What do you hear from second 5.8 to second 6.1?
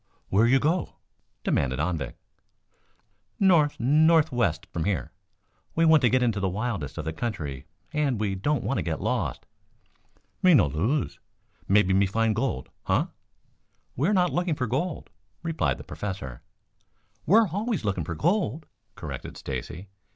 want to